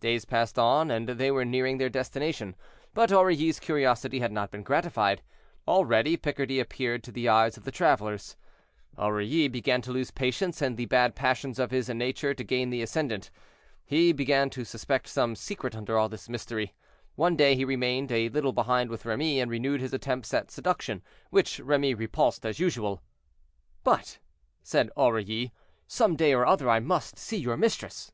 [0.00, 2.56] Days passed on, and they were nearing their destination,
[2.92, 5.22] but Aurilly's curiosity had not been gratified.
[5.68, 8.36] Already Picardy appeared to the eyes of the travelers.
[8.98, 12.82] Aurilly began to lose patience, and the bad passions of his nature to gain the
[12.82, 13.30] ascendant.
[13.84, 16.74] He began to suspect some secret under all this mystery.
[17.14, 21.00] One day he remained a little behind with Remy, and renewed his attempts at seduction,
[21.30, 23.02] which Remy repulsed as usual.
[23.84, 24.18] "But,"
[24.64, 25.52] said Aurilly,
[25.86, 28.10] "some day or other I must see your mistress."